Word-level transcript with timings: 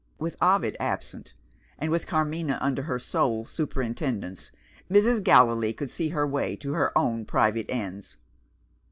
With 0.17 0.35
Ovid 0.41 0.75
absent, 0.79 1.35
and 1.77 1.91
with 1.91 2.07
Carmina 2.07 2.57
under 2.59 2.81
her 2.81 2.97
sole 2.97 3.45
superintendence, 3.45 4.49
Mrs. 4.89 5.21
Gallilee 5.23 5.73
could 5.73 5.91
see 5.91 6.09
her 6.09 6.25
way 6.25 6.55
to 6.55 6.73
her 6.73 6.91
own 6.97 7.23
private 7.23 7.67
ends. 7.69 8.17